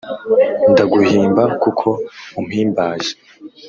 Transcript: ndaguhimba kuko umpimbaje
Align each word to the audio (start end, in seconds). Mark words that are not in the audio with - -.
ndaguhimba 0.71 1.43
kuko 1.61 1.87
umpimbaje 2.39 3.11